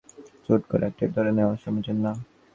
হুট 0.45 0.61
করে 0.69 0.83
একটা 0.85 0.99
কিছু 0.99 1.15
ধরে 1.15 1.31
নেয়া 1.35 1.49
সমীচীন 1.63 1.97
না। 2.05 2.11